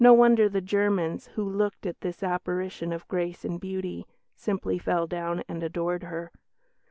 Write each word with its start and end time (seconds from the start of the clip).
No 0.03 0.13
wonder 0.15 0.49
the 0.49 0.61
Germans, 0.61 1.27
who 1.35 1.47
looked 1.47 1.85
at 1.85 2.01
this 2.01 2.23
apparition 2.23 2.91
of 2.91 3.07
grace 3.07 3.45
and 3.45 3.59
beauty, 3.61 4.07
"simply 4.33 4.79
fell 4.79 5.05
down 5.05 5.43
and 5.47 5.61
adored 5.61 6.01
her." 6.01 6.31